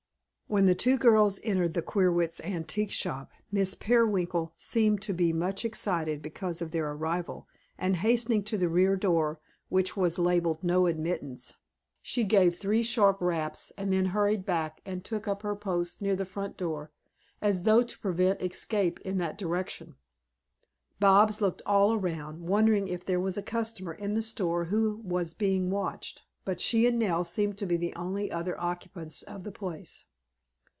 [0.47, 5.63] When the two girls entered the Queerwitz Antique Shop, Miss Peerwinkle seemed to be much
[5.63, 10.87] excited because of their arrival and, hastening to the rear door, which was labeled "No
[10.87, 11.55] Admittance,"
[12.01, 16.17] she gave three sharp raps and then hurried back and took up her post near
[16.17, 16.91] the front door,
[17.41, 19.95] as though to prevent escape in that direction.
[20.99, 25.33] Bobs looked all around, wondering if there was a customer in the store who was
[25.33, 29.51] being watched, but she and Nell seemed to be the only other occupants of the
[29.53, 30.07] place.